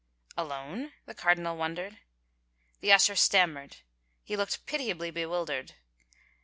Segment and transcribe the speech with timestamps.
[0.35, 1.99] "Alone?" the cardinal wondered.
[2.79, 3.77] The usher stammered.
[4.23, 5.73] He looked pitiably bewildered.